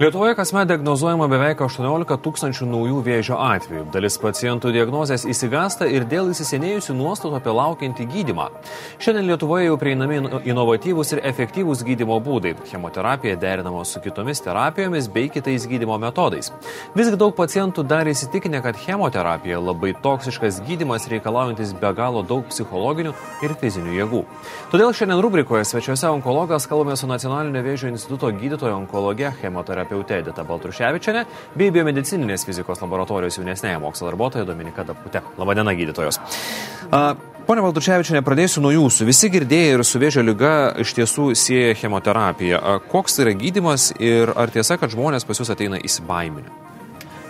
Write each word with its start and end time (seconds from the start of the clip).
Lietuvoje 0.00 0.34
kasmet 0.34 0.68
diagnozuojama 0.68 1.26
beveik 1.28 1.58
18 1.60 2.14
tūkstančių 2.24 2.66
naujų 2.70 3.00
vėžio 3.04 3.36
atvejų. 3.36 3.82
Dalis 3.92 4.14
pacientų 4.16 4.70
diagnozės 4.72 5.26
įsigasta 5.28 5.84
ir 5.92 6.06
dėl 6.08 6.30
įsisenėjusių 6.32 6.94
nuostatų 6.96 7.36
apie 7.36 7.52
laukiantį 7.52 8.06
gydimą. 8.14 8.46
Šiandien 8.96 9.28
Lietuvoje 9.28 9.66
jau 9.66 9.74
prieinami 9.76 10.22
inovatyvūs 10.48 11.12
ir 11.12 11.20
efektyvūs 11.28 11.82
gydimo 11.84 12.16
būdai. 12.24 12.54
Chemoterapija 12.70 13.36
derinama 13.42 13.82
su 13.84 14.00
kitomis 14.00 14.40
terapijomis 14.40 15.10
bei 15.12 15.28
kitais 15.28 15.66
gydimo 15.68 16.00
metodais. 16.00 16.48
Visgi 16.96 17.20
daug 17.20 17.36
pacientų 17.36 17.84
dar 17.84 18.08
įsitikinę, 18.08 18.64
kad 18.64 18.80
chemoterapija 18.80 19.60
labai 19.60 19.92
toksiškas 20.00 20.62
gydimas 20.64 21.10
reikalaujantis 21.12 21.76
be 21.76 21.92
galo 21.92 22.24
daug 22.24 22.48
psichologinių 22.48 23.12
ir 23.44 23.56
fizinių 23.60 24.00
jėgų. 24.00 24.24
Todėl 24.72 24.96
šiandien 24.96 25.20
rubrikoje 25.20 25.68
svečiuose 25.68 26.08
onkologas 26.08 26.64
kalbame 26.72 26.96
su 26.96 27.04
Nacionalinio 27.12 27.60
vėžio 27.68 27.92
instituto 27.92 28.32
gydytojo 28.32 28.80
onkologė 28.80 29.36
chemoterapija 29.44 29.89
psichoterapeutė 29.90 30.20
Edita 30.22 30.44
Baltruševičiane 30.46 31.24
bei 31.58 31.70
biomedicininės 31.74 32.46
fizikos 32.46 32.80
laboratorijos 32.82 33.38
jaunesnėje 33.38 33.80
mokslo 33.80 34.10
darbuotoja 34.10 34.46
Dominika 34.46 34.84
Dapute. 34.84 35.22
Labadiena, 35.38 35.74
gydytojos. 35.74 36.20
Pone 37.46 37.64
Baltruševičiane, 37.64 38.22
pradėsiu 38.22 38.62
nuo 38.62 38.70
jūsų. 38.70 39.08
Visi 39.08 39.30
girdėjai 39.32 39.74
ir 39.74 39.84
su 39.84 39.98
vėžio 39.98 40.22
lyga 40.22 40.72
iš 40.78 40.94
tiesų 40.94 41.32
sieja 41.34 41.74
chemoterapiją. 41.74 42.60
Koks 42.90 43.18
yra 43.24 43.34
gydimas 43.34 43.90
ir 43.98 44.30
ar 44.36 44.52
tiesa, 44.54 44.78
kad 44.78 44.92
žmonės 44.92 45.26
pas 45.26 45.40
jūs 45.40 45.50
ateina 45.50 45.80
įsibaiminę? 45.82 46.68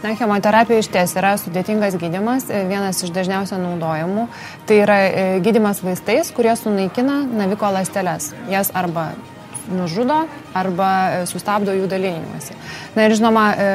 Na, 0.00 0.14
chemoterapija 0.16 0.80
iš 0.80 0.88
ties 0.88 1.12
yra 1.20 1.34
sudėtingas 1.36 1.98
gydimas, 2.00 2.46
e, 2.48 2.62
vienas 2.68 3.02
iš 3.04 3.12
dažniausiai 3.12 3.60
naudojamų. 3.60 4.30
Tai 4.68 4.78
yra 4.80 4.96
e, 5.04 5.26
gydimas 5.44 5.82
vaistais, 5.84 6.32
kurie 6.32 6.54
sunaikina 6.56 7.20
naviko 7.28 7.68
ląsteles. 7.68 8.32
Jas 8.48 8.72
arba 8.72 9.10
nužudo 9.68 10.24
arba 10.56 10.90
e, 11.20 11.22
sustabdo 11.30 11.74
jų 11.76 11.88
dalinimuose. 11.90 12.56
Na 12.96 13.06
ir 13.06 13.16
žinoma, 13.18 13.46
e, 13.54 13.70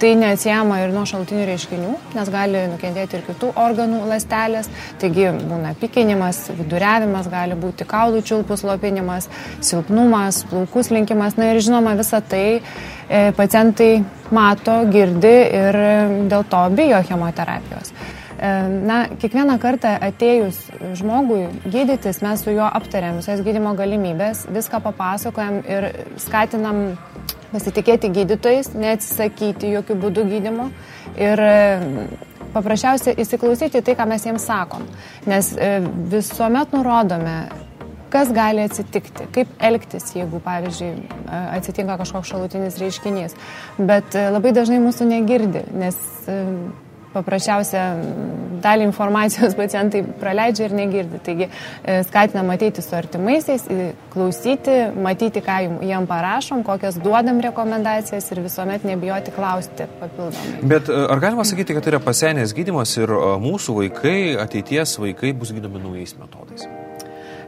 tai 0.00 0.12
neatsiejama 0.18 0.80
ir 0.82 0.92
nuo 0.92 1.06
šaltinių 1.08 1.44
reiškinių, 1.48 1.92
nes 2.16 2.30
gali 2.32 2.66
nukentėti 2.72 3.16
ir 3.16 3.22
kitų 3.30 3.52
organų 3.60 4.02
lastelės, 4.10 4.68
taigi 5.00 5.30
būna 5.38 5.72
pikinimas, 5.80 6.42
viduriavimas, 6.58 7.30
gali 7.32 7.56
būti 7.56 7.86
kaulų 7.88 8.20
čiulpus 8.26 8.64
lopinimas, 8.68 9.30
silpnumas, 9.64 10.42
plaukus 10.50 10.92
linkimas, 10.92 11.38
na 11.40 11.52
ir 11.54 11.62
žinoma, 11.64 11.96
visa 11.96 12.20
tai 12.20 12.44
e, 12.58 13.32
pacientai 13.38 13.90
mato, 14.34 14.82
girdi 14.92 15.34
ir 15.62 15.80
dėl 16.28 16.44
to 16.50 16.62
bijo 16.76 17.00
chemoterapijos. 17.08 17.94
E, 18.36 18.68
na, 18.68 18.98
kiekvieną 19.16 19.56
kartą 19.60 19.94
atėjus 20.04 20.58
žmogui 20.98 21.46
gydytis, 21.64 22.20
mes 22.24 22.42
su 22.44 22.52
juo 22.52 22.66
aptariam 22.68 23.16
visas 23.22 23.40
gydimo 23.44 23.72
galimybės, 23.78 24.44
viską 24.52 24.82
papasakojam 24.84 25.62
ir 25.64 25.88
skatinam 26.20 26.82
pasitikėti 27.54 28.12
gydytojais, 28.12 28.74
neatsisakyti 28.76 29.72
jokių 29.78 29.98
būdų 30.04 30.26
gydimo 30.34 30.68
ir 31.16 31.40
e, 31.40 31.56
paprasčiausiai 32.52 33.16
įsiklausyti 33.24 33.80
tai, 33.80 33.96
ką 33.96 34.08
mes 34.12 34.28
jiems 34.28 34.44
sakom. 34.44 34.84
Nes 35.24 35.54
e, 35.56 35.78
visuomet 36.12 36.76
nurodome, 36.76 37.38
kas 38.12 38.28
gali 38.36 38.68
atsitikti, 38.68 39.30
kaip 39.32 39.60
elgtis, 39.64 40.12
jeigu, 40.12 40.44
pavyzdžiui, 40.44 40.92
atsitinka 41.56 41.96
kažkoks 42.04 42.30
šalutinis 42.30 42.76
reiškinys. 42.80 43.34
Bet 43.80 44.14
labai 44.14 44.52
dažnai 44.56 44.78
mūsų 44.84 45.08
negirdi, 45.08 45.64
nes 45.76 45.98
paprasčiausia 47.16 47.86
dalį 48.64 48.86
informacijos 48.88 49.56
pacientai 49.60 50.02
praleidžia 50.20 50.68
ir 50.68 50.76
negirdi. 50.76 51.20
Taigi 51.26 51.48
e, 51.48 51.98
skatinam 52.06 52.50
ateiti 52.54 52.84
su 52.84 52.96
artimaisiais, 52.98 53.66
klausyti, 54.12 54.76
matyti, 55.02 55.42
ką 55.44 55.58
jiem 55.86 56.08
parašom, 56.10 56.64
kokias 56.66 57.00
duodam 57.02 57.40
rekomendacijas 57.44 58.30
ir 58.32 58.42
visuomet 58.46 58.86
nebijoti 58.88 59.34
klausti 59.36 59.88
papildomai. 60.00 60.64
Bet 60.74 60.90
e, 60.90 61.04
ar 61.12 61.22
galima 61.22 61.46
sakyti, 61.48 61.76
kad 61.76 61.86
tai 61.86 61.96
yra 61.96 62.02
pasenęs 62.04 62.56
gydimas 62.56 62.96
ir 63.00 63.12
e, 63.12 63.22
mūsų 63.44 63.80
vaikai, 63.82 64.18
ateities 64.46 64.98
vaikai 65.02 65.36
bus 65.36 65.54
gydomi 65.56 65.82
naujais 65.82 66.16
metodais? 66.20 66.68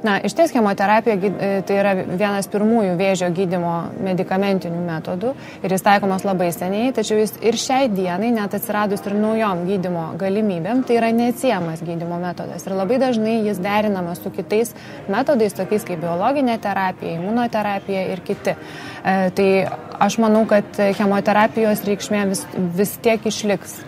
Na, 0.03 0.21
iš 0.23 0.35
ties 0.39 0.53
chemoterapija 0.55 1.17
e, 1.17 1.49
tai 1.67 1.79
yra 1.81 1.93
vienas 2.07 2.47
pirmųjų 2.53 2.93
vėžio 3.01 3.33
gydimo 3.35 3.73
medicamentinių 4.07 4.83
metodų 4.85 5.33
ir 5.67 5.75
jis 5.75 5.83
taikomas 5.83 6.23
labai 6.27 6.53
seniai, 6.55 6.93
tačiau 6.95 7.19
jis 7.19 7.35
ir 7.43 7.59
šiai 7.59 7.89
dienai, 7.91 8.31
net 8.37 8.55
atsiradus 8.55 9.03
ir 9.09 9.17
naujom 9.19 9.65
gydimo 9.67 10.05
galimybėm, 10.21 10.85
tai 10.87 11.01
yra 11.01 11.11
neatsiemas 11.15 11.83
gydimo 11.83 12.21
metodas. 12.23 12.63
Ir 12.69 12.79
labai 12.79 13.01
dažnai 13.03 13.41
jis 13.49 13.59
derinamas 13.65 14.23
su 14.23 14.31
kitais 14.35 14.71
metodais, 15.11 15.59
tokiais 15.59 15.87
kaip 15.89 16.03
biologinė 16.07 16.61
terapija, 16.63 17.19
imunoterapija 17.19 18.07
ir 18.15 18.23
kiti. 18.23 18.55
E, 18.55 19.19
tai 19.35 19.51
aš 19.99 20.23
manau, 20.23 20.47
kad 20.47 20.79
chemoterapijos 20.79 21.83
reikšmė 21.91 22.27
vis, 22.31 22.47
vis 22.55 22.99
tiek 23.03 23.27
išliks 23.27 23.81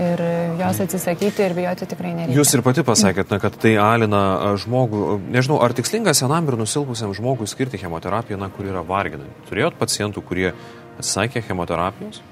ir 0.00 0.22
jos 0.58 0.80
atsisakyti 0.84 1.44
ir 1.44 1.54
bijoti 1.56 1.88
tikrai 1.90 2.12
nereikia. 2.16 2.36
Jūs 2.38 2.54
ir 2.56 2.62
pati 2.66 2.84
pasakėt, 2.86 3.30
na, 3.30 3.38
kad 3.42 3.56
tai 3.62 3.76
alina 3.80 4.22
žmogų, 4.60 5.18
nežinau, 5.34 5.60
ar 5.64 5.74
tikslinga 5.76 6.14
senam 6.16 6.50
ir 6.50 6.58
nusilpusiam 6.60 7.14
žmogui 7.16 7.48
skirti 7.50 7.80
chemoterapiją, 7.82 8.38
na, 8.40 8.50
kur 8.52 8.68
yra 8.70 8.84
varginanti. 8.86 9.46
Turėjot 9.50 9.78
pacientų, 9.80 10.24
kurie 10.26 10.50
atsisakė 10.98 11.44
chemoterapijos? 11.46 12.22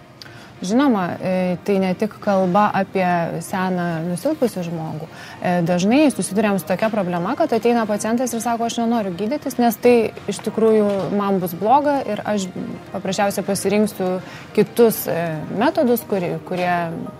Žinoma, 0.62 1.06
e, 1.18 1.56
tai 1.66 1.78
ne 1.82 1.90
tik 1.98 2.14
kalba 2.22 2.68
apie 2.78 3.06
seną 3.42 3.86
nusilpusių 4.06 4.62
žmogų. 4.68 5.08
E, 5.42 5.54
dažnai 5.66 6.04
susidurėm 6.14 6.60
su 6.62 6.68
tokia 6.68 6.90
problema, 6.92 7.34
kad 7.38 7.50
ateina 7.56 7.82
pacientas 7.88 8.30
ir 8.30 8.42
sako, 8.44 8.68
aš 8.70 8.78
nenoriu 8.78 9.10
gydytis, 9.18 9.58
nes 9.58 9.78
tai 9.82 10.12
iš 10.30 10.38
tikrųjų 10.46 10.86
man 11.18 11.40
bus 11.42 11.56
bloga 11.58 11.98
ir 12.06 12.22
aš 12.22 12.46
paprasčiausiai 12.94 13.46
pasirinksiu 13.46 14.12
kitus 14.54 15.04
e, 15.10 15.18
metodus, 15.58 16.06
kurie, 16.06 16.36
kurie 16.46 16.74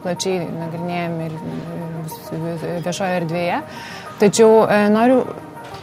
plačiai 0.06 0.47
nagrinėjami 0.47 1.31
ir 1.31 1.38
viešoje 2.86 3.22
erdvėje. 3.22 3.62
Tačiau 4.22 4.69
noriu 4.94 5.25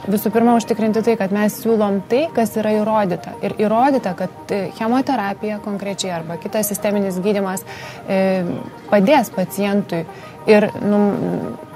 visų 0.09 0.31
pirma 0.33 0.55
užtikrinti 0.57 1.03
tai, 1.05 1.15
kad 1.19 1.33
mes 1.35 1.59
siūlom 1.61 2.01
tai, 2.09 2.23
kas 2.35 2.55
yra 2.59 2.73
įrodyta. 2.79 3.35
Ir 3.45 3.55
įrodyta, 3.61 4.15
kad 4.17 4.53
e, 4.53 4.61
chemoterapija 4.77 5.59
konkrečiai 5.65 6.15
arba 6.19 6.39
kitas 6.41 6.71
sisteminis 6.71 7.19
gydimas 7.23 7.65
e, 8.07 8.41
padės 8.89 9.31
pacientui 9.35 10.05
ir 10.47 10.69
nu, 10.81 10.99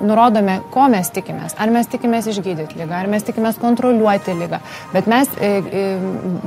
nurodome, 0.04 0.58
ko 0.74 0.86
mes 0.92 1.10
tikimės. 1.14 1.56
Ar 1.62 1.72
mes 1.74 1.88
tikimės 1.92 2.28
išgydyti 2.32 2.80
lygą, 2.80 2.96
ar 3.04 3.10
mes 3.12 3.26
tikimės 3.26 3.60
kontroliuoti 3.62 4.36
lygą. 4.38 4.60
Bet 4.94 5.08
mes 5.12 5.30
e, 5.38 5.50
e, 5.60 5.84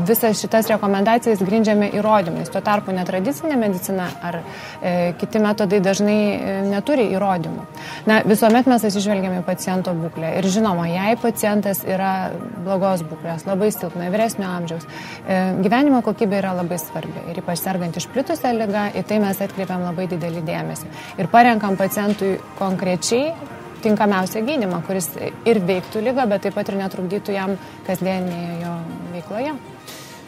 visas 0.09 0.41
šitas 0.41 0.71
rekomendacijas 0.73 1.43
grindžiame 1.45 1.91
įrodymais. 1.97 2.51
Tuo 2.53 2.63
tarpu 2.65 2.95
netradicinė 2.97 3.59
medicina 3.61 4.09
ar 4.25 4.41
e, 4.41 5.15
kiti 5.21 5.43
metodai 5.43 5.81
dažnai 5.85 6.19
e, 6.19 6.57
neturi 6.71 7.09
įrodymų. 7.17 7.67
Na, 8.09 8.21
visuomet 8.27 8.69
mes 8.71 8.87
atsižvelgiame 8.89 9.43
į 9.43 9.47
paciento 9.47 9.95
būklę. 9.97 10.35
Ir 10.41 10.51
žinoma, 10.53 10.89
jei 10.91 11.17
pacientas 11.21 11.83
yra 11.87 12.33
blogos 12.65 13.05
būklės, 13.07 13.47
labai 13.49 13.71
silpna, 13.75 14.11
vyresnio 14.13 14.49
amžiaus, 14.51 14.87
e, 15.27 15.41
gyvenimo 15.65 16.03
kokybė 16.07 16.41
yra 16.43 16.57
labai 16.61 16.81
svarbi. 16.83 17.25
Ir 17.31 17.41
ypač 17.43 17.63
sergant 17.63 17.97
išplitusią 17.97 18.53
lygą, 18.57 18.89
į 18.97 19.07
tai 19.09 19.21
mes 19.23 19.41
atkreipiam 19.43 19.85
labai 19.87 20.09
didelį 20.11 20.45
dėmesį. 20.47 20.93
Ir 21.23 21.31
parenkam 21.33 21.79
pacientą 21.81 22.06
pacientui 22.07 22.39
konkrečiai 22.59 23.35
tinkamiausią 23.83 24.43
gydimą, 24.47 24.83
kuris 24.87 25.09
ir 25.47 25.61
veiktų 25.61 26.03
lygą, 26.03 26.27
bet 26.31 26.43
taip 26.47 26.55
pat 26.55 26.69
ir 26.71 26.79
netrukdytų 26.79 27.35
jam 27.35 27.57
kasdienėje 27.87 28.61
jo 28.63 28.75
veikloje. 29.13 29.55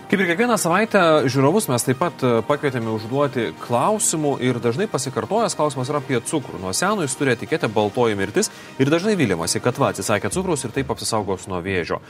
Kaip 0.08 0.20
ir 0.22 0.28
kiekvieną 0.30 0.56
savaitę 0.56 1.00
žiūrovus 1.28 1.66
mes 1.68 1.84
taip 1.84 1.98
pat 2.00 2.22
e, 2.24 2.30
pakvietėme 2.48 2.88
užduoti 2.94 3.50
klausimų 3.60 4.38
ir 4.40 4.60
dažnai 4.62 4.86
pasikartojęs 4.88 5.56
klausimas 5.58 5.90
yra 5.92 6.00
apie 6.00 6.20
cukrų. 6.30 6.62
Nuo 6.62 6.72
seno 6.72 7.04
jis 7.04 7.16
turi 7.18 7.34
etiketę 7.34 7.68
baltoji 7.68 8.16
mirtis 8.16 8.48
ir 8.80 8.88
dažnai 8.88 9.18
vylimasi, 9.20 9.60
kad 9.60 9.76
va 9.76 9.92
atsisakė 9.92 10.32
cukraus 10.32 10.64
ir 10.64 10.72
taip 10.72 10.92
apsisaugos 10.94 11.44
nuo 11.50 11.60
vėžio. 11.64 12.00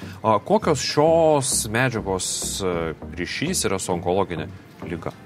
Kokios 0.47 0.85
šios 0.85 1.65
medžiagos 1.75 2.29
e, 2.63 2.77
ryšys 3.19 3.67
yra 3.67 3.83
su 3.83 3.93
onkologinė 3.97 4.47
lyga? 4.87 5.17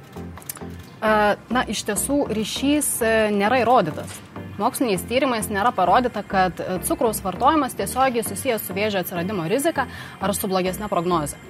Na, 1.02 1.64
iš 1.66 1.82
tiesų 1.88 2.28
ryšys 2.30 2.88
e, 3.02 3.14
nėra 3.34 3.58
įrodytas 3.64 4.20
moksliniais 4.60 5.04
tyrimais 5.08 5.50
nėra 5.52 5.72
parodyta, 5.76 6.24
kad 6.26 6.60
cukraus 6.88 7.22
vartojimas 7.24 7.76
tiesiogiai 7.78 8.26
susijęs 8.26 8.66
su 8.66 8.76
vėžio 8.76 9.02
atsiradimo 9.02 9.46
rizika 9.50 9.86
ar 10.20 10.34
su 10.36 10.50
blogesnė 10.50 10.90
prognoze. 10.92 11.40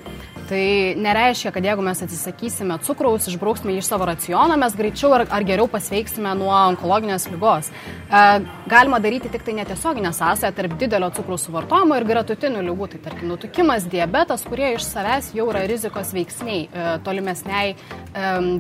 Tai 0.52 0.94
nereiškia, 1.00 1.50
kad 1.54 1.64
jeigu 1.64 1.84
mes 1.84 2.02
atsisakysime 2.04 2.76
cukraus, 2.84 3.28
išbrauksime 3.30 3.76
iš 3.78 3.86
savo 3.88 4.04
racioną, 4.08 4.58
mes 4.60 4.74
greičiau 4.76 5.14
ar, 5.16 5.24
ar 5.32 5.46
geriau 5.48 5.68
pasveiksime 5.70 6.34
nuo 6.36 6.52
onkologinės 6.52 7.28
lygos. 7.32 7.70
E, 7.70 8.22
galima 8.68 8.98
daryti 9.00 9.30
tik 9.32 9.46
tai 9.46 9.54
netiesioginę 9.60 10.12
sąsąją 10.12 10.52
tarp 10.58 10.76
didelio 10.80 11.08
cukraus 11.16 11.46
suvartojimo 11.46 11.96
ir 11.96 12.08
gretutinių 12.10 12.66
lygų, 12.68 12.90
tai 12.92 13.00
tarkim 13.06 13.32
nutukimas, 13.32 13.88
diabetas, 13.88 14.44
kurie 14.48 14.74
iš 14.74 14.84
savęs 14.90 15.32
jau 15.38 15.48
yra 15.54 15.64
rizikos 15.70 16.12
veiksniai 16.16 16.66
e, 16.66 16.86
tolimesniai 17.06 17.72
e, 17.72 17.76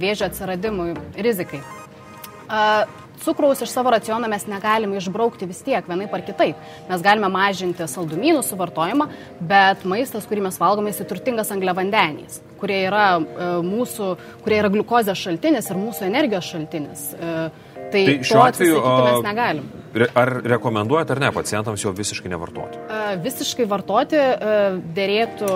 vėžio 0.00 0.30
atsiradimui 0.30 0.94
rizikai. 1.28 1.60
E, 1.60 2.64
cukraus 3.24 3.62
iš 3.62 3.70
savo 3.70 3.90
raciono 3.90 4.28
mes 4.28 4.46
negalime 4.46 4.98
išbraukti 4.98 5.46
vis 5.46 5.62
tiek, 5.64 5.86
vienai 5.88 6.08
par 6.10 6.24
kitaip. 6.26 6.58
Mes 6.88 7.02
galime 7.04 7.30
mažinti 7.32 7.86
saldumynų 7.88 8.42
suvartojimą, 8.46 9.08
bet 9.40 9.84
maistas, 9.88 10.26
kurį 10.28 10.46
mes 10.48 10.58
valgome, 10.60 10.92
jis 10.92 11.06
turtingas 11.10 11.52
angliavandeniais, 11.54 12.40
kurie 12.60 12.80
yra, 12.86 13.06
e, 13.18 13.50
mūsų, 13.66 14.14
kurie 14.44 14.58
yra 14.62 14.72
gliukozės 14.72 15.20
šaltinis 15.22 15.70
ir 15.70 15.80
mūsų 15.80 16.08
energijos 16.08 16.50
šaltinis. 16.54 17.06
E, 17.14 17.36
tai, 17.92 18.02
tai 18.08 18.16
šiuo 18.26 18.42
atveju 18.46 18.82
mes 18.82 19.22
negalim. 19.26 19.70
Ar 20.16 20.30
rekomenduojat 20.54 21.10
ar 21.12 21.20
ne 21.20 21.32
pacientams 21.34 21.84
jo 21.84 21.92
visiškai 21.96 22.32
nevartoti? 22.32 22.80
E, 22.88 23.16
visiškai 23.22 23.68
vartoti 23.68 24.20
dėrėtų 24.96 25.54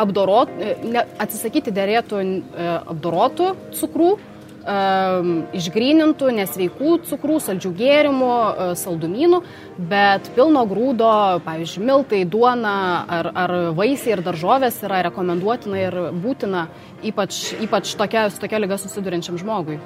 apdorot, 0.00 0.50
ne, 0.82 1.02
atsisakyti 1.22 1.70
dėrėtų 1.74 2.22
apdorotų 2.90 3.50
cukrų, 3.78 4.08
išgrynintų, 4.64 6.30
nesveikų 6.38 6.98
cukrų, 7.08 7.40
saldžių 7.44 7.72
gėrimų, 7.76 8.30
e, 8.30 8.68
saldumynų, 8.80 9.42
bet 9.90 10.30
pilno 10.36 10.64
grūdo, 10.68 11.40
pavyzdžiui, 11.44 11.84
miltai, 11.84 12.24
duona 12.24 13.04
ar, 13.08 13.30
ar 13.34 13.54
vaisiai 13.76 14.16
ir 14.16 14.24
daržovės 14.24 14.82
yra 14.86 15.02
rekomenduotina 15.10 15.82
ir 15.82 15.98
būtina, 16.24 16.68
ypač, 17.04 17.54
ypač 17.60 17.94
tokia, 17.98 18.30
su 18.30 18.40
tokia 18.40 18.62
lyga 18.62 18.80
susidurinčiam 18.80 19.38
žmogui. 19.38 19.80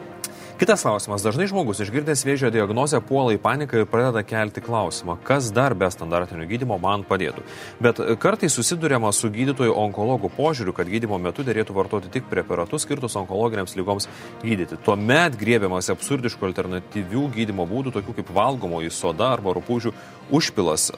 Kitas 0.58 0.82
klausimas. 0.82 1.22
Dažnai 1.22 1.44
žmogus 1.46 1.78
išgirdęs 1.84 2.24
vėžio 2.26 2.48
diagnozę 2.50 2.98
puola 3.06 3.30
į 3.30 3.38
paniką 3.38 3.78
ir 3.78 3.84
pradeda 3.86 4.24
kelti 4.26 4.58
klausimą, 4.58 5.14
kas 5.22 5.52
dar 5.54 5.70
be 5.78 5.86
standartinio 5.94 6.48
gydimo 6.50 6.80
man 6.82 7.04
padėtų. 7.06 7.44
Bet 7.78 8.00
kartais 8.18 8.56
susidurėma 8.58 9.12
su 9.14 9.30
gydytojų 9.30 9.76
onkologų 9.78 10.32
požiūriu, 10.34 10.74
kad 10.74 10.90
gydimo 10.90 11.20
metu 11.22 11.44
dėrėtų 11.46 11.76
vartoti 11.76 12.10
tik 12.10 12.26
preparatus 12.26 12.82
skirtus 12.88 13.14
onkologiniams 13.20 13.76
lygoms 13.78 14.08
gydyti. 14.42 14.80
Tuomet 14.82 15.38
grėbiamas 15.38 15.92
absurdiškų 15.94 16.50
alternatyvių 16.50 17.28
gydimo 17.38 17.68
būdų, 17.70 17.94
tokių 18.00 18.16
kaip 18.18 18.34
valgomoji 18.34 18.90
soda 18.90 19.30
arba 19.36 19.54
rupūžių 19.60 19.94
užpilas. 20.34 20.88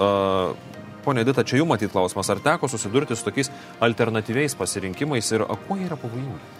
Pone 1.05 1.27
Dita, 1.29 1.45
čia 1.45 1.61
jų 1.61 1.69
matyt 1.69 1.93
klausimas, 1.93 2.33
ar 2.33 2.41
teko 2.49 2.73
susidurti 2.73 3.13
su 3.13 3.29
tokiais 3.29 3.53
alternatyviais 3.85 4.57
pasirinkimais 4.57 5.31
ir 5.37 5.45
kuo 5.69 5.77
jie 5.77 5.85
yra 5.91 6.01
pavojingi? 6.01 6.60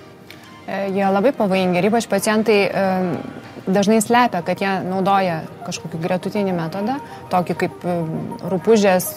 Jie 0.69 1.07
labai 1.09 1.33
pavojingi 1.35 1.81
ir 1.81 1.89
ypač 1.89 2.07
pacientai 2.11 2.59
dažnai 3.67 4.01
slepia, 4.05 4.43
kad 4.47 4.61
jie 4.63 4.73
naudoja 4.87 5.41
kažkokį 5.67 6.01
gretutinį 6.03 6.55
metodą, 6.57 6.97
tokį 7.33 7.57
kaip 7.61 7.85
e, 7.85 7.97
rūpužės, 8.53 9.09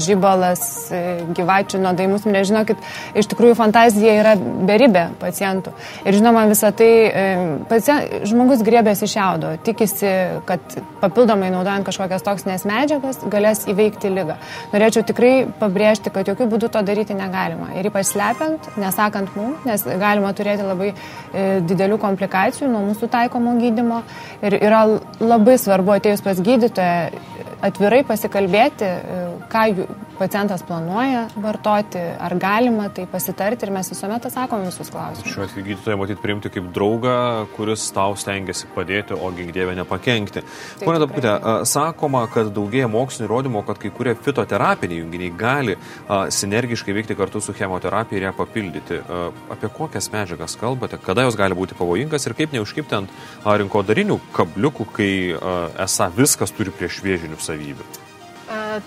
žybalas, 0.00 0.62
gyvačių 1.36 1.80
nuodai. 1.82 2.08
Mūsų 2.10 2.32
nežinokit, 2.34 2.80
iš 3.18 3.30
tikrųjų 3.30 3.56
fantazija 3.58 4.16
yra 4.20 4.34
beribė 4.38 5.08
pacientų. 5.20 5.72
Ir 6.04 6.18
žinoma, 6.18 6.46
visą 6.50 6.72
tai 6.76 6.90
pacient, 7.70 8.26
žmogus 8.28 8.64
griebėsi 8.66 9.08
šiaudo, 9.10 9.54
tikisi, 9.64 10.10
kad 10.48 10.76
papildomai 11.02 11.50
naudojant 11.52 11.86
kažkokias 11.86 12.24
toksinės 12.26 12.66
medžiagas 12.68 13.20
galės 13.30 13.64
įveikti 13.70 14.10
lygą. 14.12 14.36
Norėčiau 14.74 15.04
tikrai 15.06 15.32
pabrėžti, 15.60 16.12
kad 16.14 16.28
jokių 16.30 16.48
būdų 16.50 16.70
to 16.74 16.82
daryti 16.86 17.16
negalima. 17.16 17.70
Ir 17.78 17.90
ypač 17.90 18.10
slepiant, 18.12 18.68
nesakant 18.80 19.34
mums, 19.38 19.64
nes 19.68 19.84
galima 20.00 20.32
turėti 20.36 20.66
labai 20.66 20.92
e, 20.92 21.46
didelių 21.66 21.98
komplikacijų 22.02 22.70
nuo 22.70 22.82
mūsų 22.90 23.10
taikomo 23.12 23.56
gydimo. 23.70 24.02
Ir 24.44 24.58
yra 24.60 24.84
labai 25.22 25.56
svarbu 25.60 25.96
atėjus 25.96 26.26
pas 26.26 26.42
gydytoją 26.42 27.40
atvirai 27.64 28.04
pasikalbėti, 28.08 28.88
ką 29.52 29.64
pacientas 30.20 30.62
planuoja 30.68 31.26
vartoti, 31.40 32.00
ar 32.20 32.34
galima 32.40 32.90
tai 32.92 33.06
pasitarti 33.08 33.64
ir 33.64 33.72
mes 33.72 33.88
visuomet 33.88 34.26
atsakom 34.28 34.66
visus 34.66 34.90
klausimus. 34.92 35.32
Šiuo 35.32 35.46
atveju 35.46 35.64
gydytoją 35.68 35.96
matyti 36.00 36.20
priimti 36.20 36.52
kaip 36.52 36.66
draugą, 36.76 37.14
kuris 37.54 37.86
tau 37.96 38.16
stengiasi 38.20 38.68
padėti, 38.74 39.16
o 39.16 39.30
gink 39.36 39.56
ne 39.56 39.86
pakenkti. 39.88 40.42
Pone 40.84 41.00
Dabkutė, 41.00 41.32
sakoma, 41.68 42.26
kad 42.32 42.52
daugėja 42.56 42.88
mokslinio 42.92 43.30
įrodymo, 43.30 43.64
kad 43.66 43.80
kai 43.80 43.92
kurie 43.96 44.14
fitoterapiniai 44.14 45.00
junginiai 45.00 45.32
gali 45.36 45.76
a, 45.76 46.26
sinergiškai 46.32 46.94
veikti 46.96 47.16
kartu 47.16 47.40
su 47.40 47.54
chemoterapija 47.56 48.20
ir 48.20 48.28
ją 48.28 48.34
papildyti. 48.36 49.00
A, 49.00 49.22
apie 49.56 49.72
kokias 49.72 50.10
medžiagas 50.12 50.56
kalbate, 50.60 51.00
kada 51.00 51.24
jos 51.24 51.38
gali 51.40 51.56
būti 51.56 51.78
pavojingas 51.78 52.28
ir 52.28 52.36
kaip 52.36 52.52
neužkipti 52.56 52.98
ant 53.00 53.16
rinkodarinių 53.60 54.20
kabliukų, 54.36 54.88
kai 54.96 55.10
esą 55.86 56.10
viskas 56.16 56.52
turi 56.56 56.74
prieš 56.74 57.02
vėžinių 57.06 57.40
savybių. 57.40 57.90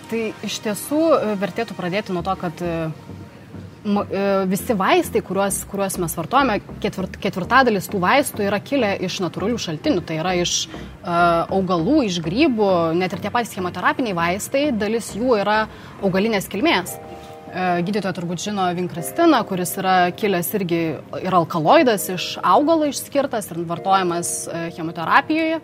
Tai 0.09 0.21
iš 0.43 0.57
tiesų 0.63 1.01
e, 1.15 1.35
vertėtų 1.39 1.75
pradėti 1.77 2.15
nuo 2.15 2.23
to, 2.25 2.33
kad 2.39 2.61
e, 2.63 2.71
e, 2.83 4.23
visi 4.51 4.75
vaistai, 4.79 5.21
kuriuos, 5.23 5.61
kuriuos 5.71 5.97
mes 6.03 6.15
vartojame, 6.19 6.57
ketvirt, 6.83 7.15
ketvirtadalis 7.23 7.87
tų 7.91 8.01
vaistų 8.03 8.47
yra 8.49 8.59
kilę 8.63 8.93
iš 9.07 9.21
natūralių 9.23 9.61
šaltinių, 9.63 10.03
tai 10.07 10.19
yra 10.19 10.35
iš 10.39 10.53
uh, 10.67 11.47
augalų, 11.47 12.01
iš 12.09 12.19
grybų, 12.25 12.69
net 12.99 13.15
ir 13.15 13.23
tie 13.23 13.31
patys 13.33 13.55
chemoterapiniai 13.55 14.15
vaistai, 14.17 14.67
dalis 14.75 15.13
jų 15.15 15.39
yra 15.39 15.63
augalinės 16.03 16.51
kilmės. 16.51 16.97
Uh, 16.99 17.12
gydytoja 17.53 18.13
turbūt 18.17 18.41
žino 18.41 18.65
vinkrastiną, 18.73 19.43
kuris 19.45 19.75
yra 19.77 19.95
kilęs 20.17 20.47
irgi 20.57 20.81
ir 21.21 21.35
alkaloidas 21.37 22.07
iš 22.09 22.29
augalo 22.41 22.87
išskirtas 22.89 23.51
ir 23.53 23.61
vartojamas 23.69 24.31
uh, 24.47 24.67
chemoterapijoje. 24.73 25.59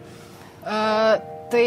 Uh, 0.60 1.16
tai 1.50 1.66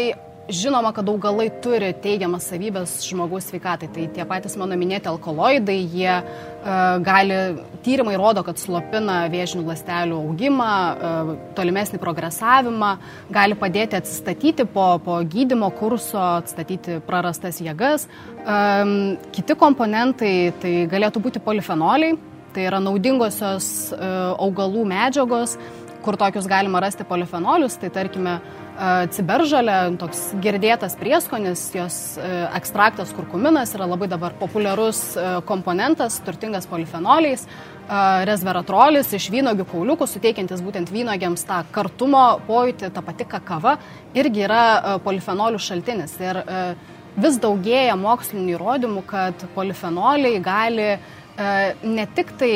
Žinoma, 0.49 0.89
kad 0.91 1.07
augalai 1.07 1.45
turi 1.63 1.93
teigiamas 2.03 2.49
savybės 2.49 2.97
žmogaus 3.07 3.45
sveikatai. 3.47 3.87
Tai 3.95 4.07
tie 4.11 4.23
patys 4.27 4.57
mano 4.59 4.75
minėti 4.75 5.07
alkaloidai, 5.07 5.77
jie 5.87 6.17
uh, 6.19 6.97
gali, 6.99 7.37
tyrimai 7.85 8.17
rodo, 8.19 8.41
kad 8.43 8.59
slopina 8.59 9.21
vėžinių 9.31 9.63
ląstelių 9.69 10.17
augimą, 10.19 10.65
uh, 10.67 11.31
tolimesnį 11.55 11.99
progresavimą, 12.01 12.89
gali 13.31 13.55
padėti 13.55 13.95
atsistatyti 14.01 14.65
po, 14.73 14.97
po 15.05 15.21
gydimo 15.23 15.69
kurso, 15.77 16.19
atstatyti 16.41 16.97
prarastas 17.07 17.61
jėgas. 17.63 18.09
Um, 18.43 19.13
kiti 19.31 19.55
komponentai 19.55 20.33
tai 20.59 20.73
galėtų 20.91 21.21
būti 21.23 21.43
polifenoliai, 21.45 22.17
tai 22.51 22.67
yra 22.67 22.83
naudingosios 22.83 23.93
uh, 23.95 24.35
augalų 24.43 24.83
medžiagos, 24.91 25.55
kur 26.03 26.19
tokius 26.19 26.51
galima 26.51 26.83
rasti 26.83 27.07
polifenolius, 27.07 27.79
tai 27.79 27.93
tarkime, 27.95 28.35
uh, 28.41 28.59
ciberžalė, 29.13 29.75
toks 30.01 30.21
girdėtas 30.41 30.95
prieskonis, 30.97 31.67
jos 31.75 31.97
ekstraktas 32.57 33.13
kurkuminas 33.13 33.73
yra 33.77 33.85
labai 33.89 34.07
dabar 34.09 34.33
populiarus 34.39 35.13
komponentas, 35.45 36.17
turtingas 36.25 36.65
polifenoliais, 36.69 37.45
resveratrolis 38.29 39.11
iš 39.13 39.27
vynogių 39.33 39.67
kauliukų, 39.69 40.07
suteikiantis 40.09 40.63
būtent 40.65 40.91
vynogiams 40.93 41.45
tą 41.45 41.61
kartumo 41.75 42.39
pojūtį, 42.47 42.89
ta 42.95 43.03
pati 43.05 43.27
kakava, 43.29 43.77
irgi 44.17 44.45
yra 44.47 44.63
polifenolių 45.05 45.61
šaltinis. 45.61 46.15
Ir 46.23 46.41
vis 47.13 47.37
daugėja 47.43 47.97
mokslinių 47.99 48.55
įrodymų, 48.55 49.05
kad 49.05 49.45
polifenoliai 49.53 50.41
gali 50.41 50.95
ne 51.37 52.07
tik 52.15 52.33
tai 52.39 52.53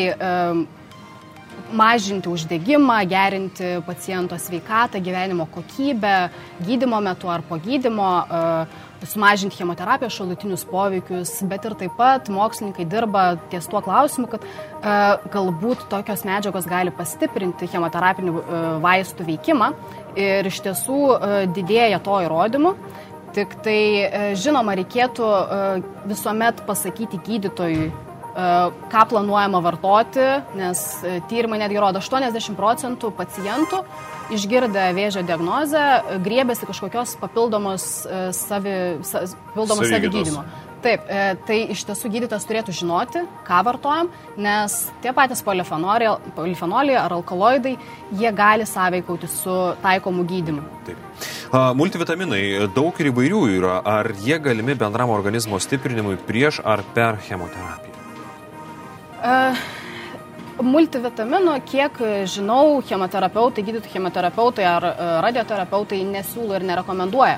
mažinti 1.72 2.30
uždegimą, 2.30 3.00
gerinti 3.10 3.64
paciento 3.86 4.38
sveikatą, 4.40 5.02
gyvenimo 5.04 5.46
kokybę, 5.46 6.30
gydimo 6.62 7.02
metu 7.02 7.30
ar 7.30 7.42
po 7.42 7.58
gydimo, 7.58 8.24
e, 8.24 9.06
sumažinti 9.06 9.58
chemoterapijos 9.58 10.16
šalutinius 10.16 10.66
poveikius, 10.66 11.32
bet 11.44 11.66
ir 11.66 11.76
taip 11.78 11.98
pat 11.98 12.30
mokslininkai 12.34 12.86
dirba 12.90 13.38
ties 13.52 13.68
tuo 13.68 13.82
klausimu, 13.82 14.28
kad 14.32 14.44
e, 14.44 14.96
galbūt 15.34 15.88
tokios 15.92 16.26
medžiagos 16.26 16.70
gali 16.70 16.92
pastiprinti 16.92 17.68
chemoterapinių 17.68 18.38
e, 18.40 18.64
vaistų 18.84 19.28
veikimą 19.28 19.74
ir 20.18 20.48
iš 20.50 20.64
tiesų 20.66 21.02
didėja 21.54 22.00
to 22.02 22.22
įrodymų. 22.26 22.74
Tik 23.38 23.52
tai, 23.62 23.80
žinoma, 24.40 24.74
reikėtų 24.80 25.28
visuomet 26.10 26.64
pasakyti 26.66 27.20
gydytojui, 27.22 27.92
ką 28.92 29.06
planuojama 29.10 29.62
vartoti, 29.66 30.28
nes 30.58 30.84
e, 31.02 31.18
tyrimai 31.30 31.58
netgi 31.64 31.82
rodo 31.82 32.02
80 32.04 32.54
procentų 32.58 33.10
pacientų 33.18 33.82
išgirdę 34.36 34.92
vėžio 34.94 35.24
diagnozę 35.26 35.84
griebėsi 36.22 36.70
kažkokios 36.70 37.16
papildomos 37.22 38.06
e, 38.06 38.28
savi, 38.38 38.78
sa, 39.08 39.26
papildomos 39.50 39.90
savigydymo. 39.90 40.46
Taip, 40.78 41.08
tai 41.48 41.56
iš 41.74 41.82
tiesų 41.88 42.12
gydytojas 42.14 42.46
turėtų 42.46 42.76
žinoti, 42.78 43.24
ką 43.48 43.64
vartojam, 43.66 44.12
nes 44.38 44.76
tie 45.02 45.10
patys 45.10 45.42
polifenoliai 45.42 47.00
ar 47.02 47.18
alkaloidai, 47.18 47.74
jie 48.14 48.32
gali 48.38 48.70
sąveikauti 48.70 49.32
su 49.32 49.58
taikomu 49.82 50.28
gydymu. 50.30 50.62
Taip. 50.86 51.28
Multivitaminai 51.82 52.70
daug 52.78 53.02
ir 53.02 53.10
įvairių 53.10 53.44
yra. 53.58 53.82
Ar 53.82 54.14
jie 54.22 54.38
galimi 54.38 54.78
bendram 54.78 55.10
organizmo 55.18 55.58
stiprinimui 55.58 56.22
prieš 56.30 56.62
ar 56.62 56.86
per 56.94 57.18
chemoterapiją? 57.26 57.97
Uh, 59.28 59.58
multivitaminų, 60.64 61.58
kiek 61.68 61.98
žinau, 62.32 62.80
chemoterapeutai, 62.88 63.64
gydytojai 63.66 63.94
chemoterapeutai 63.94 64.66
ar 64.66 64.86
radioterapeutai 65.26 66.00
nesiūlo 66.08 66.58
ir 66.58 66.66
nerekomenduoja. 66.66 67.38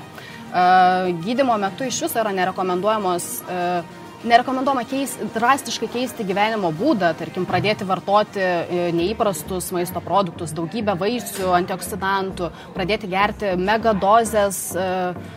Gydimo 1.24 1.56
metu 1.62 1.86
iš 1.86 2.00
viso 2.06 2.18
yra 2.22 2.32
nerekomenduojamos 2.34 3.26
uh, 3.44 3.99
Nerekomenduojama 4.20 4.82
keis, 4.84 5.14
drastiškai 5.32 5.86
keisti 5.88 6.26
gyvenimo 6.28 6.68
būdą, 6.76 7.14
tarkim, 7.16 7.46
pradėti 7.48 7.86
vartoti 7.88 8.42
e, 8.44 8.80
neįprastus 8.92 9.70
maisto 9.72 10.02
produktus, 10.04 10.50
daugybę 10.52 10.92
vaisių, 11.00 11.46
antioksidantų, 11.56 12.50
pradėti 12.74 13.08
gerti 13.08 13.54
megadozės 13.56 14.58
e, 14.76 14.82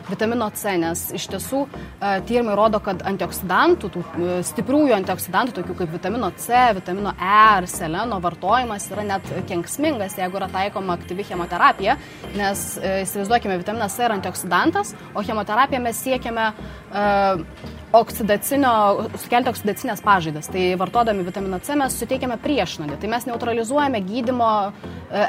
vitamino 0.09 0.49
C, 0.59 0.73
nes 0.81 1.03
iš 1.15 1.29
tiesų 1.31 1.61
e, 1.63 2.09
tyrimai 2.27 2.57
rodo, 2.59 2.81
kad 2.83 3.05
antioksidantų, 3.07 3.91
tų 3.93 4.01
stipriųjų 4.49 4.97
antioksidantų, 4.97 5.55
tokių 5.61 5.77
kaip 5.79 5.93
vitamino 5.95 6.33
C, 6.43 6.59
vitamino 6.75 7.15
E 7.15 7.31
ar 7.53 7.69
seleno 7.71 8.17
vartojimas 8.25 8.89
yra 8.91 9.07
net 9.13 9.31
kenksmingas, 9.47 10.17
jeigu 10.19 10.41
yra 10.41 10.49
taikoma 10.51 10.97
aktyvi 10.99 11.23
chemoterapija, 11.29 11.95
nes 12.35 12.65
įsivaizduokime, 12.83 13.55
vitaminas 13.63 13.95
C 13.95 14.03
yra 14.09 14.19
antioksidantas, 14.19 14.91
o 15.15 15.23
chemoterapiją 15.23 15.79
mes 15.87 16.03
siekiame 16.03 16.49
uh, 16.51 17.79
oksidacinio, 17.93 18.73
sukelti 19.21 19.51
oksidacinės 19.53 20.01
pažaidas. 20.03 20.49
Tai 20.53 20.65
vartodami 20.81 21.25
vitaminą 21.27 21.61
C 21.63 21.77
mes 21.79 21.97
suteikiame 21.99 22.39
priešnodį, 22.41 22.97
tai 23.01 23.11
mes 23.11 23.27
neutralizuojame 23.29 24.01
gydimo 24.07 24.49
e, 24.65 24.71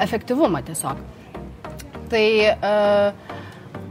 efektyvumą 0.05 0.65
tiesiog. 0.67 1.01
Tai 2.15 2.27
uh, 2.53 3.33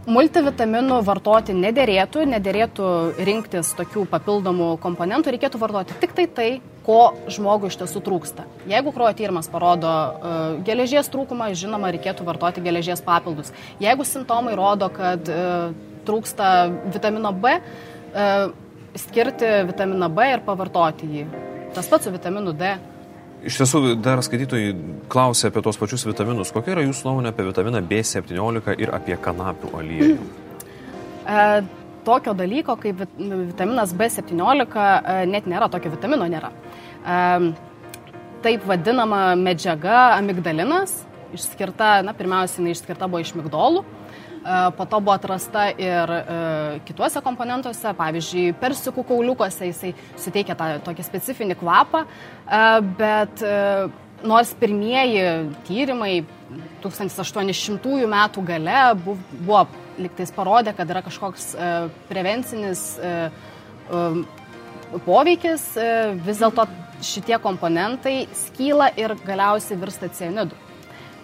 multivitaminų 0.05 0.99
vartoti 1.03 1.55
nederėtų, 1.57 2.23
nederėtų 2.29 2.87
rinktis 3.25 3.71
tokių 3.77 4.05
papildomų 4.11 4.69
komponentų, 4.83 5.33
reikėtų 5.33 5.59
vartoti 5.59 5.97
tik 5.99 6.13
tai 6.15 6.27
tai, 6.27 6.47
ko 6.85 7.15
žmogui 7.31 7.71
iš 7.71 7.79
tiesų 7.81 8.03
trūksta. 8.05 8.45
Jeigu 8.69 8.93
kraujo 8.95 9.17
tyrimas 9.17 9.49
parodo 9.51 9.89
uh, 9.89 10.41
geležies 10.67 11.09
trūkumą, 11.11 11.49
žinoma, 11.57 11.91
reikėtų 11.95 12.27
vartoti 12.27 12.63
geležies 12.63 13.03
papildus. 13.03 13.53
Jeigu 13.83 14.05
simptomai 14.07 14.55
rodo, 14.59 14.91
kad 14.93 15.29
uh, 15.31 15.71
trūksta 16.07 16.51
vitamino 16.93 17.33
B, 17.33 17.57
uh, 17.59 18.62
skirti 18.99 19.49
vitaminą 19.67 20.09
B 20.13 20.25
ir 20.33 20.43
pavartoti 20.45 21.09
jį. 21.09 21.27
Tas 21.73 21.89
pats 21.89 22.05
su 22.07 22.13
vitaminu 22.13 22.53
D. 22.57 22.73
Iš 23.43 23.57
tiesų, 23.59 23.79
dar 23.99 24.21
skaitytojai 24.23 24.73
klausia 25.11 25.49
apie 25.49 25.63
tos 25.65 25.79
pačius 25.79 26.05
vitaminus. 26.07 26.53
Kokia 26.55 26.77
yra 26.77 26.85
jūsų 26.85 27.09
nuomonė 27.09 27.33
apie 27.33 27.47
vitaminą 27.49 27.81
B17 27.89 28.77
ir 28.79 28.93
apie 28.95 29.17
kanapių 29.19 29.71
aliejų? 29.81 30.27
E, 31.23 31.41
tokio 32.07 32.35
dalyko 32.39 32.77
kaip 32.79 33.01
vitaminas 33.17 33.91
B17 33.99 34.79
e, 34.79 35.17
net 35.33 35.49
nėra, 35.49 35.67
tokio 35.73 35.91
vitamino 35.91 36.29
nėra. 36.31 36.53
E, 37.03 37.17
taip 38.45 38.63
vadinama 38.69 39.33
medžiaga 39.39 40.13
amigdalinas, 40.21 41.01
išskirta, 41.35 41.97
na, 42.05 42.15
pirmiausia, 42.15 42.61
jinai 42.61 42.77
išskirta 42.77 43.09
buvo 43.11 43.23
iš 43.23 43.33
migdolų. 43.35 43.83
E, 44.43 44.71
po 44.77 44.85
to 44.85 44.99
buvo 44.99 45.15
atrasta 45.15 45.69
ir 45.71 46.11
e, 46.11 46.23
kituose 46.87 47.21
komponentuose, 47.23 47.93
pavyzdžiui, 47.95 48.55
persikų 48.59 49.05
kauliukose 49.07 49.69
jisai 49.69 49.93
suteikia 50.19 50.57
tą 50.59 50.67
tokį 50.83 51.05
specifinį 51.07 51.55
kvapą, 51.61 52.03
e, 52.03 52.63
bet 52.99 53.45
nors 54.23 54.51
pirmieji 54.59 55.23
tyrimai 55.67 56.13
1800 56.83 58.07
metų 58.11 58.43
gale 58.47 58.83
buvo, 59.03 59.63
liktais 59.99 60.31
parodė, 60.35 60.75
kad 60.75 60.91
yra 60.91 61.01
kažkoks 61.03 61.49
prevencinis 62.07 62.85
poveikis, 65.03 65.65
vis 66.23 66.39
dėlto 66.39 66.67
šitie 67.03 67.35
komponentai 67.43 68.15
skyla 68.45 68.93
ir 68.95 69.15
galiausiai 69.27 69.79
virsta 69.81 70.07
cianidu. 70.07 70.62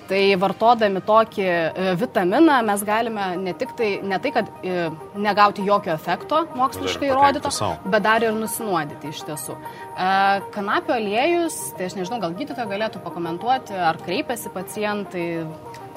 Tai 0.09 0.19
vartodami 0.41 1.01
tokį 1.05 1.43
e, 1.45 1.89
vitaminą 1.99 2.55
mes 2.65 2.83
galime 2.85 3.27
ne 3.37 3.53
tik 3.57 3.75
tai, 3.77 3.89
ne 4.01 4.17
tai, 4.21 4.31
kad 4.33 4.47
e, 4.65 4.87
negauti 5.21 5.65
jokio 5.67 5.93
efekto 5.93 6.41
moksliškai 6.57 7.11
įrodyto, 7.11 7.51
bet 7.85 8.05
dar 8.05 8.25
ir 8.25 8.33
nusinuodyti 8.33 9.11
iš 9.13 9.21
tiesų. 9.27 9.57
E, 9.59 10.07
Kanapio 10.55 10.95
aliejus, 10.97 11.59
tai 11.77 11.91
aš 11.91 11.99
nežinau, 11.99 12.17
gal 12.23 12.33
gydytoja 12.39 12.65
galėtų 12.71 13.03
pakomentuoti, 13.05 13.77
ar 13.77 13.99
kreipiasi 14.01 14.49
pacientai. 14.55 15.27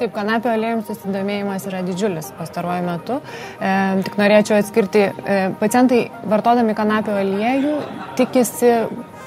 Taip, 0.01 0.11
kanapio 0.17 0.51
aliejams 0.51 0.89
susidomėjimas 0.89 1.67
yra 1.69 1.83
didžiulis 1.87 2.33
pastaruoju 2.37 2.85
metu. 2.85 3.19
E, 3.61 3.73
tik 4.05 4.17
norėčiau 4.21 4.59
atskirti, 4.59 5.07
e, 5.09 5.41
pacientai 5.61 6.05
vartodami 6.29 6.77
kanapio 6.77 7.17
aliejų 7.21 7.79
tikisi 8.19 8.73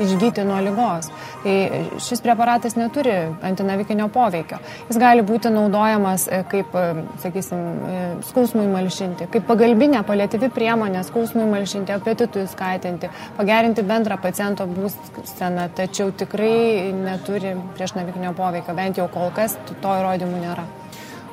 išgyti 0.02 0.44
nuo 0.48 0.60
lygos. 0.64 1.10
Tai 1.44 1.56
šis 2.02 2.22
preparatas 2.26 2.76
neturi 2.76 3.14
antinavikinio 3.46 4.08
poveikio. 4.14 4.60
Jis 4.90 5.00
gali 5.02 5.24
būti 5.26 5.52
naudojamas 5.54 6.28
e, 6.28 6.42
kaip, 6.52 6.74
e, 6.76 7.04
sakysim, 7.24 7.62
e, 7.90 8.00
skausmui 8.30 8.66
malšinti, 8.72 9.30
kaip 9.34 9.48
pagalbinė 9.50 10.02
paliatyvi 10.08 10.50
priemonė 10.56 11.04
skausmui 11.08 11.46
malšinti, 11.52 11.94
apetitui 11.96 12.48
skatinti, 12.52 13.12
pagerinti 13.38 13.86
bendrą 13.86 14.18
paciento 14.22 14.68
būseną, 14.70 15.70
tačiau 15.78 16.12
tikrai 16.18 16.92
neturi 16.96 17.56
priešnavikinio 17.78 18.34
poveikio, 18.38 18.76
bent 18.78 19.02
jau 19.02 19.08
kol 19.12 19.32
kas 19.36 19.58
to 19.70 20.00
įrodymų 20.02 20.42
nėra. 20.48 20.66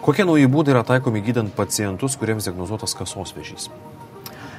Kokie 0.02 0.26
nauji 0.26 0.48
būdai 0.50 0.74
yra 0.74 0.82
taikomi 0.86 1.22
gydant 1.22 1.54
pacientus, 1.54 2.18
kuriems 2.18 2.48
diagnozuotas 2.48 2.96
kasos 2.98 3.36
vėžys? 3.36 3.68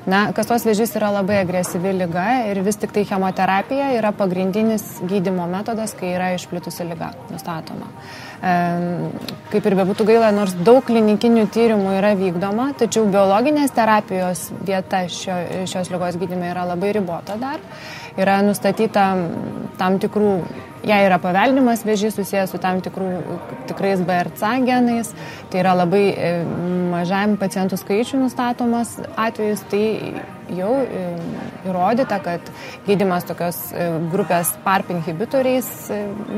Na, 0.03 0.25
kasos 0.35 0.65
vėžys 0.67 0.97
yra 0.97 1.13
labai 1.15 1.37
agresyvi 1.39 1.93
lyga 1.95 2.25
ir 2.49 2.59
vis 2.65 2.75
tik 2.75 2.91
tai 2.91 3.05
chemoterapija 3.07 3.93
yra 3.95 4.09
pagrindinis 4.11 4.83
gydimo 5.07 5.45
metodas, 5.47 5.93
kai 5.95 6.09
yra 6.17 6.33
išplitusi 6.35 6.83
lyga 6.89 7.13
nustatoma. 7.31 7.87
Kaip 9.53 9.69
ir 9.69 9.77
bebūtų 9.79 10.07
gaila, 10.09 10.33
nors 10.35 10.57
daug 10.59 10.81
klinikinių 10.83 11.45
tyrimų 11.55 11.95
yra 12.01 12.11
vykdoma, 12.19 12.73
tačiau 12.81 13.05
biologinės 13.07 13.71
terapijos 13.71 14.49
vieta 14.67 15.05
šio, 15.07 15.39
šios 15.71 15.93
lygos 15.93 16.19
gydime 16.19 16.51
yra 16.51 16.67
labai 16.73 16.91
ribota 16.99 17.39
dar. 17.39 17.63
Yra 18.19 18.41
nustatyta 18.43 19.07
tam 19.79 20.01
tikrų 20.03 20.35
jei 20.83 21.07
yra 21.07 21.17
paveldimas 21.21 21.83
vėžys 21.87 22.17
susijęs 22.17 22.51
su 22.53 22.59
tam 22.61 22.81
tikrų 22.83 23.09
tikrais 23.69 24.03
BRC 24.03 24.53
genais, 24.67 25.11
tai 25.51 25.61
yra 25.63 25.75
labai 25.77 26.03
e, 26.11 26.31
mažam 26.91 27.37
pacientų 27.39 27.79
skaičių 27.79 28.23
nustatomas 28.25 28.97
atvejus, 29.19 29.63
tai 29.71 29.83
jau 30.53 30.71
e, 30.83 31.03
įrodyta, 31.69 32.19
kad 32.23 32.51
gydimas 32.87 33.27
tokios 33.29 33.59
e, 33.71 33.87
grupės 34.13 34.53
PARP 34.65 34.91
inhibitoriais 34.97 35.69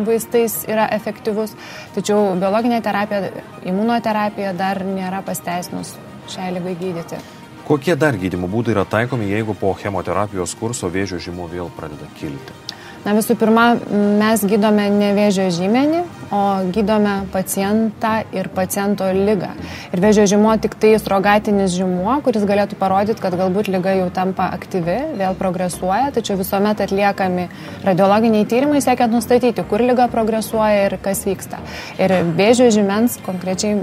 vaistais 0.08 0.62
yra 0.70 0.88
efektyvus, 0.96 1.56
tačiau 1.98 2.36
biologinė 2.42 2.84
terapija, 2.86 3.32
imunoterapija 3.66 4.54
dar 4.58 4.84
nėra 4.86 5.24
pasteisinus 5.26 5.96
šiai 6.30 6.54
lygai 6.58 6.78
gydyti. 6.82 7.24
Kokie 7.66 7.96
dar 7.98 8.14
gydimo 8.22 8.46
būdai 8.46 8.76
yra 8.76 8.86
taikomi, 8.86 9.32
jeigu 9.32 9.56
po 9.58 9.74
chemoterapijos 9.80 10.54
kurso 10.60 10.92
vėžio 10.94 11.18
žymų 11.18 11.50
vėl 11.56 11.74
pradeda 11.74 12.06
kilti? 12.20 12.65
Na 13.06 13.14
visų 13.14 13.36
pirma, 13.38 13.76
mes 14.18 14.42
gydome 14.50 14.88
ne 14.90 15.12
vėžio 15.14 15.44
žymenį, 15.54 16.00
o 16.34 16.42
gydome 16.74 17.14
pacientą 17.30 18.16
ir 18.34 18.50
paciento 18.50 19.06
lygą. 19.14 19.52
Ir 19.94 20.02
vėžio 20.02 20.26
žymuo 20.32 20.56
tik 20.64 20.74
tai 20.82 20.96
surogatinis 20.98 21.76
žymuo, 21.78 22.16
kuris 22.26 22.48
galėtų 22.50 22.80
parodyti, 22.82 23.22
kad 23.22 23.38
galbūt 23.38 23.70
lyga 23.70 23.94
jau 24.00 24.10
tampa 24.16 24.50
aktyvi, 24.58 24.98
vėl 25.22 25.38
progresuoja, 25.38 26.10
tačiau 26.18 26.40
visuomet 26.42 26.82
atliekami 26.82 27.46
radiologiniai 27.86 28.50
tyrimai, 28.50 28.82
siekiant 28.82 29.14
nustatyti, 29.14 29.68
kur 29.70 29.86
lyga 29.86 30.10
progresuoja 30.10 30.88
ir 30.90 30.98
kas 31.06 31.28
vyksta. 31.30 31.62
Ir 32.02 32.18
vėžio 32.34 32.72
žymens 32.74 33.20
konkrečiai 33.26 33.78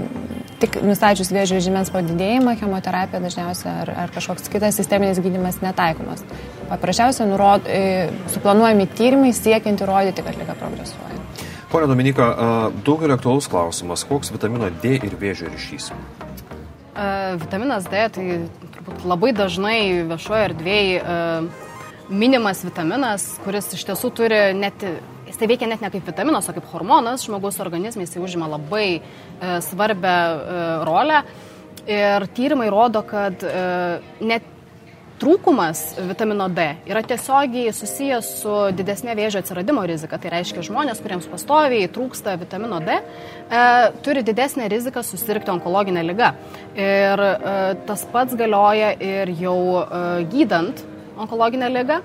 tik 0.63 0.79
nustačius 0.85 1.31
vėžio 1.33 1.59
žymens 1.63 1.91
padidėjimą, 1.93 2.55
chemoterapija 2.61 3.19
dažniausiai 3.23 3.73
ar, 3.83 3.91
ar 4.05 4.13
kažkoks 4.15 4.47
kitas 4.51 4.77
sisteminis 4.79 5.19
gydimas 5.23 5.59
netaikomas. 5.63 6.23
Paprasčiausiai 6.69 7.27
nurod, 7.27 7.67
e, 7.67 8.07
suplanuojami 8.31 8.87
tyrimai 8.95 9.33
siekiant 9.35 9.83
įrodyti, 9.83 10.23
kad 10.23 10.39
lyga 10.39 10.55
progresuoja. 10.59 11.19
Pone 11.73 11.89
Dominika, 11.89 12.27
daugelio 12.85 13.17
aktualus 13.17 13.47
klausimas, 13.49 14.03
koks 14.05 14.29
vitamino 14.29 14.69
D 14.83 14.93
ir 14.99 15.15
vėžio 15.17 15.49
ryšys? 15.49 15.89
Vitaminas 17.41 17.87
D 17.89 18.03
tai 18.13 18.25
turbūt 18.75 19.07
labai 19.09 19.31
dažnai 19.33 19.79
viešoje 20.11 20.43
erdvėje 20.51 20.99
minimas 22.13 22.61
vitaminas, 22.65 23.25
kuris 23.43 23.71
iš 23.73 23.87
tiesų 23.89 24.11
turi 24.13 24.39
net 24.53 24.85
Jis 25.33 25.39
tai 25.41 25.47
veikia 25.49 25.65
net 25.65 25.81
ne 25.81 25.89
kaip 25.89 26.05
vitaminas, 26.05 26.45
o 26.45 26.53
kaip 26.53 26.67
hormonas 26.69 27.23
žmogaus 27.25 27.55
organizme, 27.63 28.05
jis 28.05 28.19
užima 28.21 28.45
labai 28.51 28.99
e, 29.01 29.01
svarbę 29.65 30.11
e, 30.13 30.57
rolę. 30.85 31.23
Ir 31.89 32.27
tyrimai 32.37 32.67
rodo, 32.69 33.01
kad 33.01 33.41
e, 33.41 33.63
net 34.21 34.45
trūkumas 35.23 35.81
vitamino 36.05 36.45
D 36.53 36.65
yra 36.85 37.01
tiesiogiai 37.09 37.73
susijęs 37.73 38.29
su 38.43 38.53
didesnė 38.77 39.15
vėžio 39.17 39.41
atsiradimo 39.41 39.81
rizika. 39.89 40.19
Tai 40.21 40.35
reiškia, 40.35 40.67
žmonės, 40.69 41.01
kuriems 41.01 41.25
pastoviai 41.31 41.89
trūksta 41.89 42.35
vitamino 42.37 42.77
D, 42.85 42.99
e, 43.01 43.63
turi 44.05 44.21
didesnę 44.21 44.69
riziką 44.69 45.01
susirgti 45.01 45.49
onkologinę 45.55 46.05
ligą. 46.05 46.29
Ir 46.77 47.25
e, 47.25 47.55
tas 47.89 48.05
pats 48.13 48.37
galioja 48.37 48.93
ir 49.01 49.33
jau 49.41 49.57
e, 49.81 50.03
gydant 50.29 50.85
onkologinę 51.17 51.73
ligą. 51.73 52.03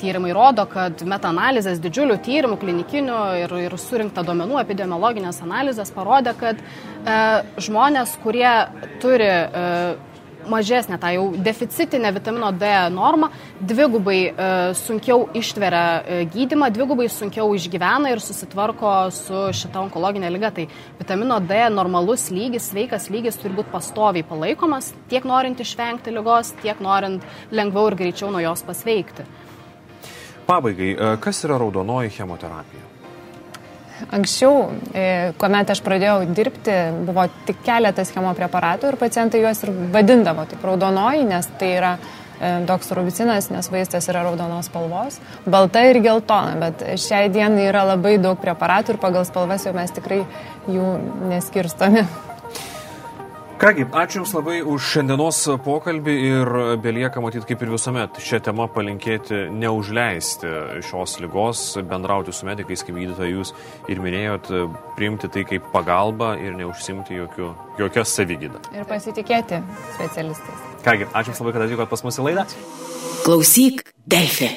Tyrimai 0.00 0.32
rodo, 0.36 0.66
kad 0.70 1.02
metaanalizės 1.08 1.80
didžiulių 1.82 2.18
tyrimų, 2.26 2.58
klinikinių 2.62 3.20
ir, 3.42 3.56
ir 3.66 3.78
surinkta 3.80 4.24
duomenų 4.26 4.60
epidemiologinės 4.62 5.42
analizės 5.44 5.92
parodė, 5.94 6.36
kad 6.38 6.60
e, 6.60 7.16
žmonės, 7.66 8.16
kurie 8.24 8.52
turi 9.02 9.30
e, 9.30 9.64
mažesnė, 10.50 10.98
ta 11.00 11.10
jau 11.14 11.28
deficitinė 11.42 12.12
vitamino 12.16 12.50
D 12.54 12.68
norma, 12.94 13.30
dvigubai 13.60 14.18
e, 14.26 14.48
sunkiau 14.78 15.26
ištveria 15.36 15.84
e, 15.98 16.20
gydimą, 16.32 16.70
dvigubai 16.74 17.08
sunkiau 17.12 17.54
išgyvena 17.56 18.12
ir 18.12 18.22
susitvarko 18.22 18.94
su 19.14 19.46
šita 19.56 19.82
onkologinė 19.86 20.30
lyga. 20.34 20.52
Tai 20.56 20.68
vitamino 21.00 21.40
D 21.42 21.60
normalus 21.74 22.28
lygis, 22.34 22.70
sveikas 22.70 23.10
lygis 23.12 23.40
turi 23.40 23.56
būti 23.58 23.72
pastoviai 23.74 24.26
palaikomas, 24.26 24.92
tiek 25.10 25.26
norint 25.28 25.60
išvengti 25.62 26.14
lygos, 26.14 26.54
tiek 26.62 26.80
norint 26.84 27.26
lengviau 27.54 27.90
ir 27.90 28.00
greičiau 28.04 28.32
nuo 28.32 28.44
jos 28.44 28.64
pasveikti. 28.66 29.26
Pabaigai, 30.46 30.92
e, 30.94 31.14
kas 31.22 31.42
yra 31.44 31.58
raudonoji 31.58 32.12
chemoterapija? 32.16 32.84
Anksčiau, 34.12 34.68
e, 34.92 35.32
kuomet 35.40 35.72
aš 35.72 35.80
pradėjau 35.82 36.20
dirbti, 36.36 36.74
buvo 37.08 37.24
tik 37.48 37.62
keletas 37.64 38.12
chemopreparatų 38.14 38.92
ir 38.92 38.98
pacientai 39.00 39.40
juos 39.40 39.64
ir 39.64 39.72
vadindavo 39.94 40.44
taip 40.50 40.62
raudonoji, 40.68 41.24
nes 41.30 41.48
tai 41.58 41.70
yra 41.78 41.94
e, 41.96 42.52
doksorubicinas, 42.68 43.48
nes 43.50 43.70
vaistas 43.72 44.06
yra 44.12 44.22
raudonos 44.28 44.68
spalvos, 44.68 45.18
balta 45.48 45.82
ir 45.88 46.02
geltona, 46.04 46.54
bet 46.60 46.84
šiai 47.00 47.32
dienai 47.32 47.66
yra 47.70 47.86
labai 47.94 48.18
daug 48.22 48.38
preparatų 48.42 48.94
ir 48.94 49.02
pagal 49.02 49.26
spalvas 49.26 49.66
jau 49.66 49.74
mes 49.74 49.96
tikrai 49.96 50.22
jų 50.68 50.92
neskirstome. 51.32 52.06
Kągi, 53.56 53.86
ačiū 53.88 54.18
Jums 54.20 54.34
labai 54.36 54.58
už 54.60 54.84
šiandienos 54.84 55.38
pokalbį 55.64 56.14
ir 56.28 56.50
belieka 56.84 57.22
matyti, 57.24 57.46
kaip 57.48 57.62
ir 57.64 57.70
visuomet, 57.72 58.18
šią 58.20 58.42
temą 58.44 58.66
palinkėti 58.74 59.46
neužleisti 59.48 60.50
šios 60.84 61.14
lygos, 61.24 61.62
bendrauti 61.88 62.34
su 62.36 62.44
medikais, 62.44 62.84
kaip 62.84 62.98
gydytojai 63.00 63.30
Jūs 63.32 63.54
ir 63.88 64.04
minėjot, 64.04 64.52
priimti 64.98 65.32
tai 65.32 65.46
kaip 65.48 65.72
pagalbą 65.72 66.34
ir 66.36 66.52
neužsimti 66.60 67.16
jokių, 67.16 67.48
jokios 67.80 68.12
savygydą. 68.12 68.60
Ir 68.76 68.84
pasitikėti 68.92 69.64
specialistais. 69.96 70.68
Kągi, 70.84 71.08
ačiū 71.16 71.32
Jums 71.32 71.40
labai, 71.40 71.56
kad 71.56 71.68
atvykote 71.70 71.94
pas 71.96 72.04
mus 72.04 72.20
į 72.20 72.28
laidą. 72.28 72.48
Klausyk, 73.24 73.86
Delfi. 74.04 74.52